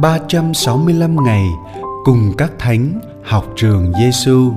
[0.00, 1.46] 365 ngày
[2.04, 4.52] cùng các thánh học trường Giêsu.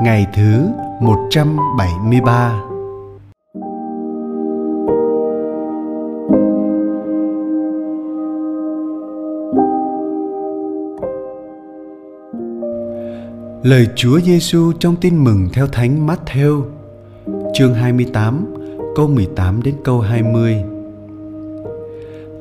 [0.00, 0.66] Ngày thứ
[1.00, 2.62] 173
[13.62, 16.62] Lời Chúa Giêsu trong Tin mừng theo Thánh Matthew,
[17.54, 18.61] chương 28,
[18.96, 20.56] câu 18 đến câu 20.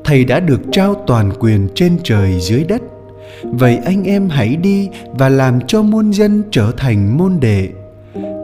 [0.04, 2.82] Thầy đã được trao toàn quyền trên trời dưới đất.
[3.44, 7.70] Vậy anh em hãy đi và làm cho muôn dân trở thành môn đệ,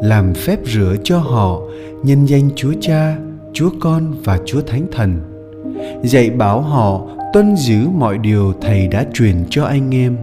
[0.04, 1.60] làm phép rửa cho họ
[2.04, 3.18] nhân danh Chúa Cha,
[3.54, 5.20] Chúa Con và Chúa Thánh Thần.
[6.04, 7.02] Dạy bảo họ
[7.34, 10.18] tuân giữ mọi điều thầy đã truyền cho anh em.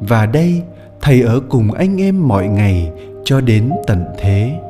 [0.00, 0.62] Và đây
[1.00, 2.90] thầy ở cùng anh em mọi ngày
[3.24, 4.60] cho đến tận thế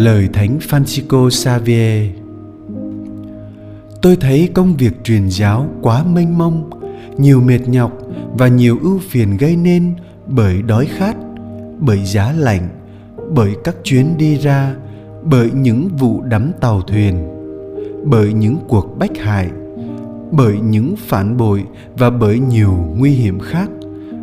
[0.00, 2.06] Lời Thánh Francisco Xavier.
[4.02, 6.70] Tôi thấy công việc truyền giáo quá mênh mông,
[7.18, 7.92] nhiều mệt nhọc
[8.38, 9.94] và nhiều ưu phiền gây nên
[10.26, 11.16] bởi đói khát,
[11.78, 12.68] bởi giá lạnh,
[13.30, 14.74] bởi các chuyến đi ra
[15.22, 17.28] bởi những vụ đắm tàu thuyền
[18.04, 19.50] bởi những cuộc bách hại
[20.30, 21.64] bởi những phản bội
[21.98, 23.70] và bởi nhiều nguy hiểm khác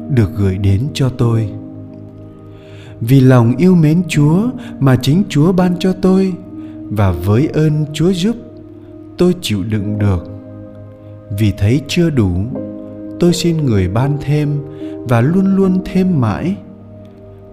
[0.10, 1.50] được gửi đến cho tôi
[3.02, 6.34] vì lòng yêu mến chúa mà chính chúa ban cho tôi,
[6.90, 8.36] và với ơn chúa giúp,
[9.18, 10.28] tôi chịu đựng được.
[11.38, 12.32] Vì thấy chưa đủ,
[13.20, 14.50] tôi xin người ban thêm
[15.10, 16.56] và luôn luôn thêm mãi.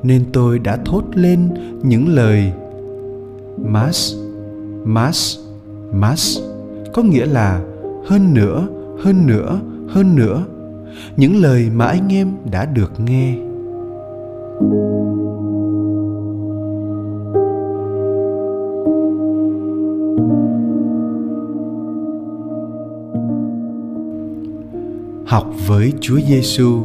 [0.03, 1.49] Nên tôi đã thốt lên
[1.83, 2.53] những lời,
[3.65, 4.15] mas
[4.85, 5.39] mas
[5.93, 6.39] mas
[6.93, 7.61] có nghĩa là
[8.07, 8.69] hơn nữa
[9.03, 10.45] hơn nữa hơn nữa.
[11.17, 13.37] Những lời mà anh em đã được nghe
[14.55, 14.67] học
[25.67, 26.83] với Chúa Giêsu.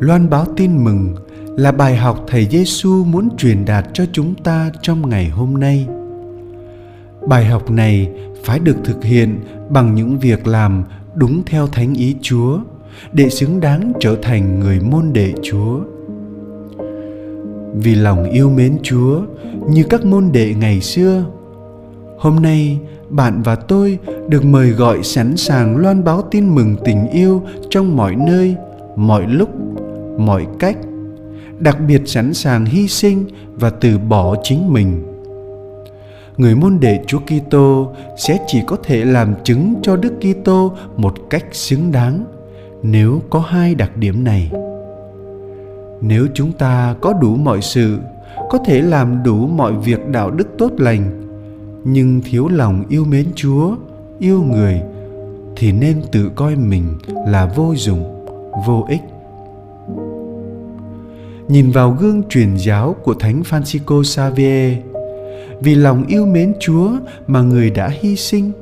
[0.00, 1.14] Loan báo tin mừng
[1.56, 5.86] là bài học thầy Giêsu muốn truyền đạt cho chúng ta trong ngày hôm nay.
[7.28, 8.12] Bài học này
[8.44, 10.84] phải được thực hiện bằng những việc làm
[11.14, 12.58] đúng theo thánh ý Chúa
[13.12, 15.80] để xứng đáng trở thành người môn đệ Chúa.
[17.74, 19.20] Vì lòng yêu mến Chúa
[19.68, 21.24] như các môn đệ ngày xưa,
[22.18, 22.78] hôm nay
[23.08, 27.96] bạn và tôi được mời gọi sẵn sàng loan báo tin mừng tình yêu trong
[27.96, 28.56] mọi nơi,
[28.96, 29.48] mọi lúc,
[30.18, 30.76] mọi cách
[31.60, 33.24] đặc biệt sẵn sàng hy sinh
[33.54, 35.02] và từ bỏ chính mình.
[36.36, 41.14] Người môn đệ Chúa Kitô sẽ chỉ có thể làm chứng cho Đức Kitô một
[41.30, 42.24] cách xứng đáng
[42.82, 44.50] nếu có hai đặc điểm này.
[46.00, 47.98] Nếu chúng ta có đủ mọi sự,
[48.50, 51.22] có thể làm đủ mọi việc đạo đức tốt lành,
[51.84, 53.76] nhưng thiếu lòng yêu mến Chúa,
[54.18, 54.80] yêu người
[55.56, 56.84] thì nên tự coi mình
[57.26, 58.26] là vô dụng,
[58.66, 59.00] vô ích
[61.50, 64.76] nhìn vào gương truyền giáo của Thánh Francisco Xavier.
[65.60, 66.90] Vì lòng yêu mến Chúa
[67.26, 68.52] mà người đã hy sinh,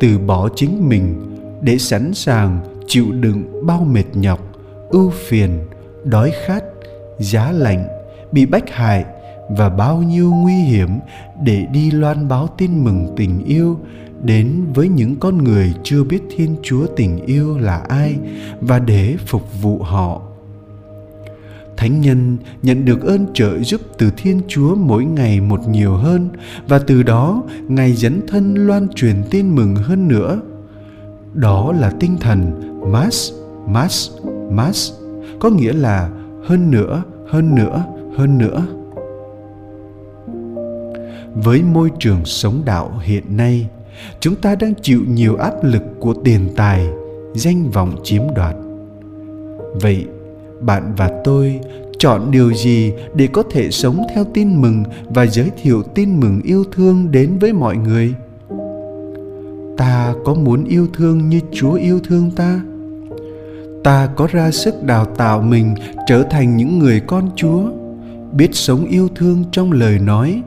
[0.00, 1.14] từ bỏ chính mình
[1.60, 4.40] để sẵn sàng chịu đựng bao mệt nhọc,
[4.88, 5.58] ưu phiền,
[6.04, 6.64] đói khát,
[7.18, 7.86] giá lạnh,
[8.32, 9.04] bị bách hại
[9.48, 10.88] và bao nhiêu nguy hiểm
[11.42, 13.78] để đi loan báo tin mừng tình yêu
[14.22, 18.16] đến với những con người chưa biết Thiên Chúa tình yêu là ai
[18.60, 20.22] và để phục vụ họ.
[21.76, 26.28] Thánh nhân nhận được ơn trợ giúp từ thiên chúa mỗi ngày một nhiều hơn
[26.68, 30.40] và từ đó ngài dấn thân loan truyền tin mừng hơn nữa.
[31.34, 33.32] Đó là tinh thần mas
[33.66, 34.10] mas
[34.50, 34.92] mas
[35.38, 36.10] có nghĩa là
[36.44, 37.84] hơn nữa hơn nữa
[38.16, 38.66] hơn nữa.
[41.34, 43.68] Với môi trường sống đạo hiện nay,
[44.20, 46.86] chúng ta đang chịu nhiều áp lực của tiền tài,
[47.34, 48.56] danh vọng chiếm đoạt.
[49.74, 50.06] Vậy,
[50.60, 51.60] bạn và tôi
[51.98, 56.40] chọn điều gì để có thể sống theo tin mừng và giới thiệu tin mừng
[56.44, 58.14] yêu thương đến với mọi người?
[59.76, 62.60] Ta có muốn yêu thương như chúa yêu thương ta?
[63.84, 65.74] Ta có ra sức đào tạo mình
[66.06, 67.62] trở thành những người con chúa
[68.32, 70.42] biết sống yêu thương trong lời nói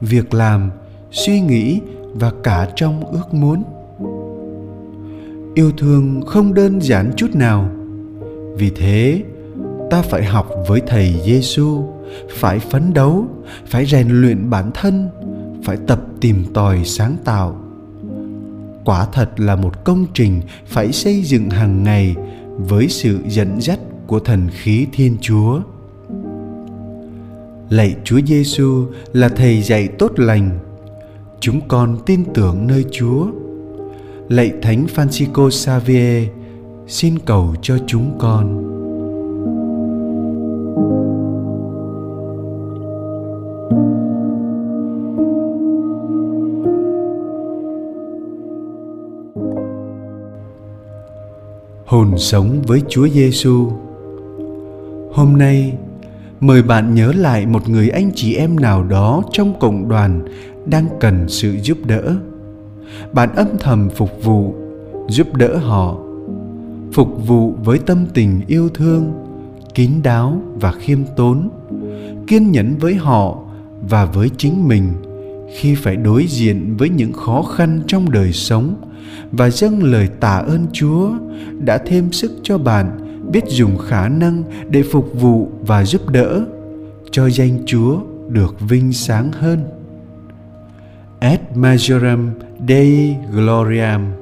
[0.00, 0.70] việc làm
[1.10, 1.80] suy nghĩ
[2.14, 3.62] và cả trong ước muốn
[5.54, 7.68] yêu thương không đơn giản chút nào
[8.56, 9.22] vì thế
[9.90, 11.84] ta phải học với thầy Giêsu,
[12.30, 13.26] phải phấn đấu,
[13.66, 15.08] phải rèn luyện bản thân,
[15.64, 17.56] phải tập tìm tòi sáng tạo.
[18.84, 22.14] quả thật là một công trình phải xây dựng hàng ngày
[22.58, 25.60] với sự dẫn dắt của thần khí thiên chúa.
[27.70, 30.58] Lạy chúa giêsu là thầy dạy tốt lành.
[31.40, 33.26] Chúng con tin tưởng nơi chúa.
[34.28, 36.28] Lạy thánh francisco xavier,
[36.86, 38.77] xin cầu cho chúng con.
[51.88, 53.68] Hồn sống với Chúa Giêsu.
[55.12, 55.72] Hôm nay,
[56.40, 60.20] mời bạn nhớ lại một người anh chị em nào đó trong cộng đoàn
[60.66, 62.16] đang cần sự giúp đỡ.
[63.12, 64.54] Bạn âm thầm phục vụ,
[65.08, 65.96] giúp đỡ họ.
[66.92, 69.12] Phục vụ với tâm tình yêu thương,
[69.74, 71.48] kín đáo và khiêm tốn,
[72.26, 73.38] kiên nhẫn với họ
[73.88, 74.92] và với chính mình
[75.56, 78.74] khi phải đối diện với những khó khăn trong đời sống
[79.32, 81.10] và dâng lời tạ ơn Chúa,
[81.64, 82.86] đã thêm sức cho bạn
[83.32, 86.44] biết dùng khả năng để phục vụ và giúp đỡ,
[87.10, 89.64] cho danh Chúa được vinh sáng hơn.
[91.20, 92.30] Ad majorem
[92.68, 94.17] Dei gloriam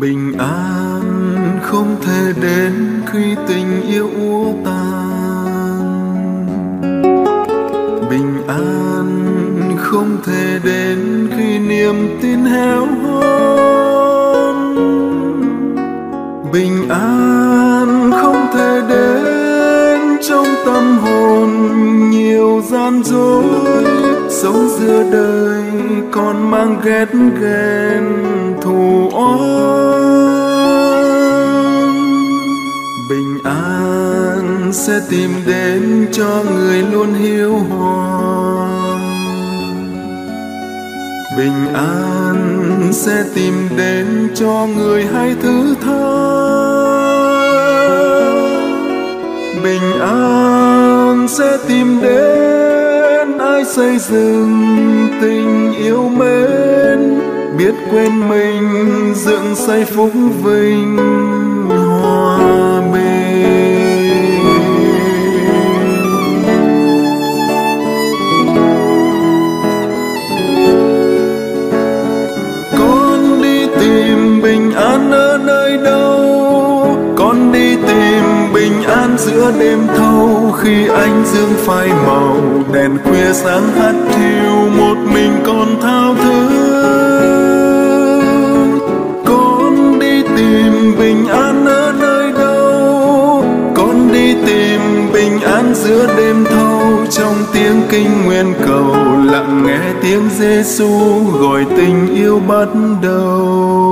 [0.00, 1.02] bình an,
[1.62, 2.72] không thể đến
[3.06, 6.46] khi tình yêu úa tàn.
[8.10, 9.06] bình an,
[9.76, 14.56] không thể đến khi niềm tin héo hon.
[16.52, 21.50] Bình an, không thể đến trong tâm hồn
[22.10, 23.44] nhiều gian dối.
[24.28, 25.62] Sống giữa đời
[26.12, 27.06] còn mang ghét
[27.40, 28.04] ghen,
[28.60, 29.77] thù oán.
[34.88, 38.98] Sẽ tìm đến cho người luôn hiếu hòa
[41.36, 46.28] bình an sẽ tìm đến cho người hay thứ tha.
[49.62, 57.20] Bình an sẽ tìm đến ai xây dựng tình yêu mến,
[57.58, 58.68] biết quên mình,
[59.14, 60.12] dựng xây phúc
[60.44, 61.47] vinh.
[79.68, 82.36] Đêm thâu khi ánh dương phai màu,
[82.72, 86.48] đèn khuya sáng hắt thiêu một mình con thao thức
[89.24, 93.44] con đi tìm bình an ở nơi đâu?
[93.74, 94.80] Con đi tìm
[95.12, 100.88] bình an giữa đêm thâu, trong tiếng kinh nguyên cầu, lặng nghe tiếng Giêsu
[101.40, 102.68] gọi tình yêu bắt
[103.02, 103.87] đầu.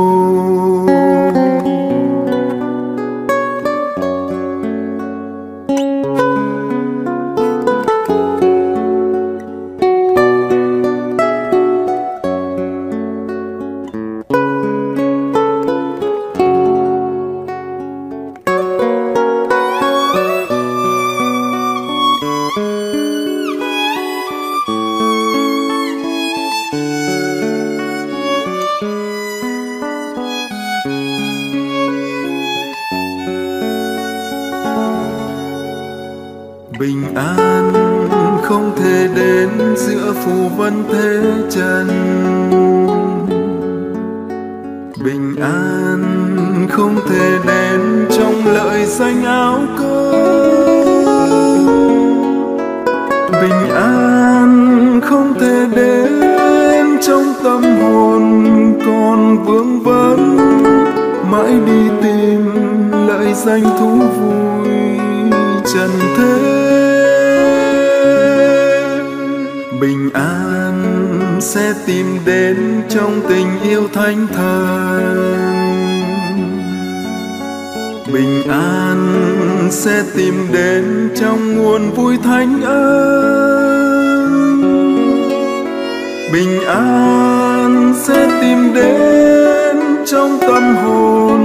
[37.16, 37.72] An
[38.42, 41.88] không thể đến giữa phù vân thế trần.
[45.04, 50.12] Bình an không thể đến trong lợi danh áo cơ
[53.42, 58.22] bình an không thể đến trong tâm hồn
[58.86, 60.36] còn vương vấn.
[61.30, 62.52] Mãi đi tìm
[63.08, 63.95] lợi danh thú
[71.56, 75.36] sẽ tìm đến trong tình yêu thánh thần.
[78.12, 78.98] Bình an
[79.70, 84.32] sẽ tìm đến trong nguồn vui thánh ân.
[86.32, 91.40] Bình an sẽ tìm đến trong tâm hồn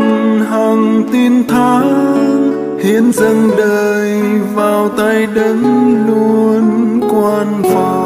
[0.49, 4.21] hằng tin thắng hiến dâng đời
[4.55, 5.63] vào tay đấng
[6.07, 8.00] luôn quan phòng.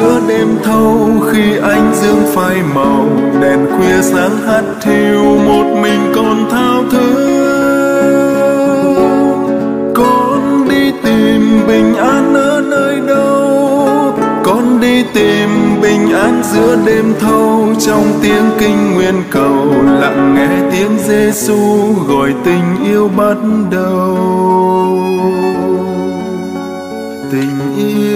[0.00, 3.08] Giữa đêm thâu khi ánh dương phai màu,
[3.40, 7.30] đèn khuya sáng hắt thiêu một mình còn thao thức
[9.94, 14.14] con đi tìm bình an ở nơi đâu?
[14.44, 15.48] Con đi tìm
[15.82, 22.34] bình an giữa đêm thâu trong tiếng kinh nguyên cầu, lặng nghe tiếng Giêsu gọi
[22.44, 23.36] tình yêu bắt
[23.70, 24.18] đầu.
[27.32, 28.09] Tình yêu